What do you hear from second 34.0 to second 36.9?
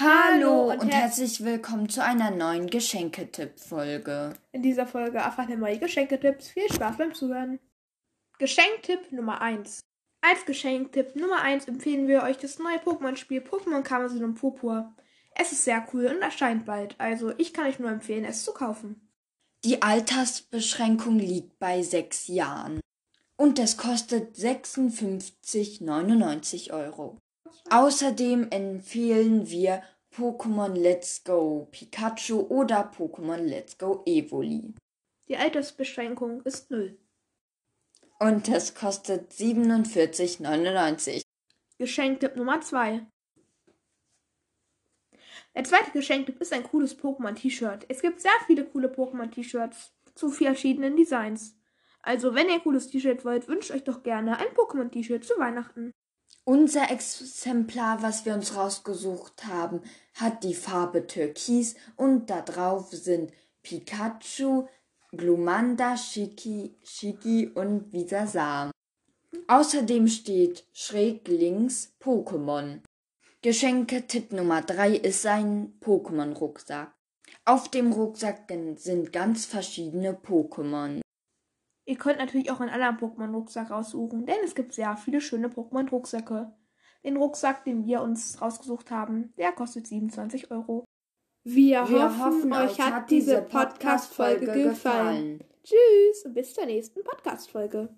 Evoli. Die Altersbeschränkung ist